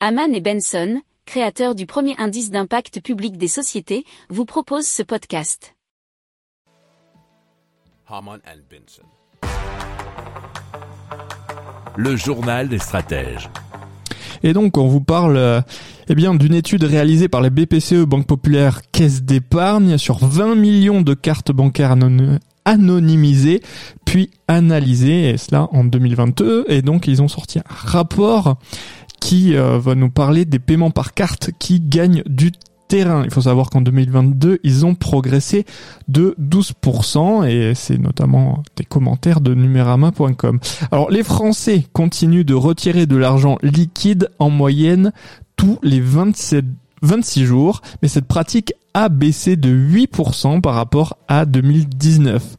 Haman 0.00 0.34
et 0.34 0.42
Benson, 0.42 1.00
créateurs 1.24 1.74
du 1.74 1.86
premier 1.86 2.14
indice 2.18 2.50
d'impact 2.50 3.00
public 3.00 3.38
des 3.38 3.48
sociétés, 3.48 4.04
vous 4.28 4.44
proposent 4.44 4.86
ce 4.86 5.02
podcast. 5.02 5.74
Haman 8.06 8.38
and 8.46 8.60
Benson. 8.70 9.02
Le 11.96 12.14
journal 12.14 12.68
des 12.68 12.78
stratèges. 12.78 13.48
Et 14.42 14.52
donc 14.52 14.76
on 14.76 14.86
vous 14.86 15.00
parle 15.00 15.38
euh, 15.38 15.62
eh 16.08 16.14
bien 16.14 16.34
d'une 16.34 16.54
étude 16.54 16.84
réalisée 16.84 17.28
par 17.28 17.40
la 17.40 17.48
BPCE 17.48 18.04
Banque 18.04 18.26
Populaire 18.26 18.82
Caisse 18.92 19.22
d'épargne 19.22 19.96
sur 19.96 20.18
20 20.18 20.56
millions 20.56 21.00
de 21.00 21.14
cartes 21.14 21.52
bancaires 21.52 21.92
anon- 21.92 22.38
anonymisées 22.66 23.62
puis 24.04 24.30
analysées 24.46 25.30
et 25.30 25.38
cela 25.38 25.68
en 25.72 25.84
2022 25.84 26.66
et 26.68 26.82
donc 26.82 27.06
ils 27.08 27.22
ont 27.22 27.28
sorti 27.28 27.60
un 27.60 27.62
rapport 27.68 28.58
qui 29.26 29.56
euh, 29.56 29.76
va 29.80 29.96
nous 29.96 30.08
parler 30.08 30.44
des 30.44 30.60
paiements 30.60 30.92
par 30.92 31.12
carte 31.12 31.50
qui 31.58 31.80
gagnent 31.80 32.22
du 32.26 32.52
terrain. 32.86 33.24
Il 33.24 33.32
faut 33.32 33.40
savoir 33.40 33.70
qu'en 33.70 33.80
2022, 33.80 34.60
ils 34.62 34.86
ont 34.86 34.94
progressé 34.94 35.66
de 36.06 36.36
12% 36.40 37.44
et 37.44 37.74
c'est 37.74 37.98
notamment 37.98 38.62
des 38.76 38.84
commentaires 38.84 39.40
de 39.40 39.52
numérama.com. 39.52 40.60
Alors 40.92 41.10
les 41.10 41.24
Français 41.24 41.84
continuent 41.92 42.44
de 42.44 42.54
retirer 42.54 43.06
de 43.06 43.16
l'argent 43.16 43.58
liquide 43.64 44.30
en 44.38 44.48
moyenne 44.48 45.12
tous 45.56 45.80
les 45.82 45.98
27 45.98 46.64
26 47.02 47.44
jours, 47.44 47.82
mais 48.02 48.08
cette 48.08 48.26
pratique 48.26 48.74
a 48.94 49.08
baissé 49.10 49.56
de 49.56 49.68
8% 49.68 50.62
par 50.62 50.74
rapport 50.74 51.18
à 51.28 51.44
2019. 51.44 52.56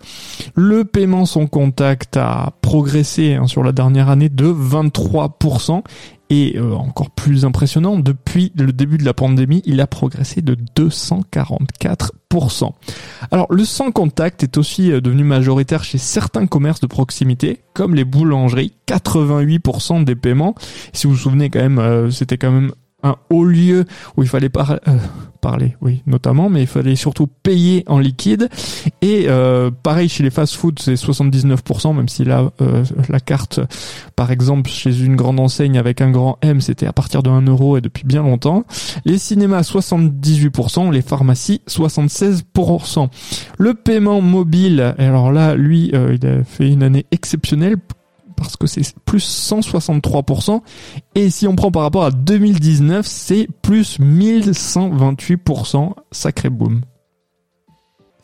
Le 0.55 0.86
paiement 0.86 1.26
sans 1.26 1.48
contact 1.48 2.16
a 2.18 2.54
progressé 2.62 3.34
hein, 3.34 3.48
sur 3.48 3.64
la 3.64 3.72
dernière 3.72 4.09
année 4.09 4.30
de 4.30 4.45
23% 4.45 5.81
et 6.30 6.58
euh, 6.58 6.73
encore 6.73 7.09
plus 7.09 7.45
impressionnant, 7.45 7.98
depuis 7.98 8.52
le 8.55 8.73
début 8.73 8.98
de 8.98 9.05
la 9.05 9.14
pandémie, 9.14 9.62
il 9.66 9.80
a 9.80 9.88
progressé 9.88 10.42
de 10.42 10.58
244%. 10.76 12.72
Alors 13.31 13.48
le 13.50 13.64
sans 13.64 13.92
contact 13.92 14.44
est 14.44 14.58
aussi 14.58 14.92
euh, 14.92 15.00
devenu 15.00 15.23
majoritaire 15.23 15.86
chez 15.86 15.98
certains 15.98 16.45
commerces 16.45 16.81
de 16.81 16.88
proximité, 16.88 17.61
comme 17.73 17.95
les 17.95 18.04
boulangeries, 18.04 18.73
88% 18.88 20.04
des 20.04 20.16
paiements. 20.16 20.54
Si 20.92 21.08
vous 21.08 21.14
vous 21.14 21.20
souvenez 21.20 21.50
quand 21.50 21.61
même, 21.61 21.80
euh, 21.80 22.11
c'était 22.11 22.38
quand 22.38 22.52
même 22.52 22.73
un 23.03 23.16
haut 23.30 23.45
lieu 23.45 23.86
où 24.16 24.23
il 24.23 24.30
fallait 24.30 24.50
euh, 24.58 24.98
parler, 25.40 25.78
oui, 25.81 26.02
notamment, 26.08 26.50
mais 26.50 26.62
il 26.62 26.67
fallait 26.67 26.95
surtout 26.95 27.28
payer 27.28 27.84
en 27.88 28.00
liquide. 28.00 28.50
Et 29.02 29.26
euh, 29.28 29.70
pareil 29.70 30.09
chez 30.09 30.23
les 30.23 30.31
fast-food, 30.31 30.80
c'est 30.80 30.95
79%, 30.95 31.95
même 31.95 32.09
si 32.09 32.23
là, 32.23 32.52
euh, 32.62 32.84
la 33.09 33.20
carte, 33.20 33.59
par 34.16 34.31
exemple, 34.31 34.70
chez 34.70 35.00
une 35.00 35.16
grande 35.16 35.39
enseigne 35.39 35.78
avec 35.78 36.02
un 36.02 36.09
grand 36.09 36.39
M, 36.42 36.59
c'était 36.59 36.88
à 36.88 36.94
partir 36.94 37.22
de 37.22 37.30
1 37.30 37.44
euro 37.44 37.78
et 37.78 37.81
depuis 37.81 38.04
bien 38.04 38.23
longtemps. 38.23 38.66
Les 39.06 39.20
cinémas, 39.20 39.61
78%, 39.61 40.92
les 40.92 41.04
pharmacies, 41.04 41.61
76%. 41.67 43.09
Le 43.59 43.73
paiement 43.76 44.22
mobile, 44.22 44.95
alors 44.98 45.32
là, 45.32 45.56
lui, 45.56 45.92
il 45.94 46.26
a 46.26 46.44
fait 46.44 46.70
une 46.70 46.82
année 46.82 47.06
exceptionnelle 47.11 47.78
parce 48.38 48.55
que 48.55 48.67
c'est 48.67 48.95
plus 49.05 49.52
163%. 49.52 50.61
Et 51.16 51.30
si 51.30 51.47
on 51.47 51.55
prend 51.55 51.71
par 51.71 51.81
rapport 51.81 52.05
à 52.05 52.11
2019, 52.11 53.05
c'est 53.05 53.49
plus 53.61 53.99
1128%. 53.99 55.93
Sacré 56.11 56.49
boom. 56.49 56.81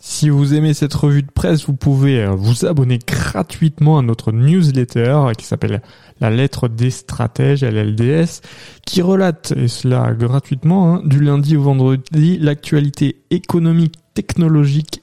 Si 0.06 0.30
vous 0.30 0.54
aimez 0.54 0.74
cette 0.74 0.94
revue 0.94 1.24
de 1.24 1.32
presse, 1.32 1.66
vous 1.66 1.76
pouvez 1.76 2.24
euh, 2.24 2.32
vous 2.32 2.66
abonner 2.66 3.00
gratuitement 3.00 3.98
à 3.98 4.02
notre 4.02 4.34
newsletter 4.34 5.32
qui 5.38 5.46
s'appelle 5.46 5.82
La 6.20 6.30
lettre 6.30 6.68
des 6.68 6.92
stratèges, 6.92 7.64
LLDS, 7.64 8.42
qui 8.86 9.02
relate, 9.02 9.54
et 9.56 9.70
cela 9.70 10.14
gratuitement, 10.14 10.96
hein, 10.96 11.02
du 11.06 11.22
lundi 11.22 11.56
au 11.56 11.62
vendredi, 11.62 12.38
l'actualité 12.38 13.22
économique, 13.30 13.96
technologique 14.14 15.03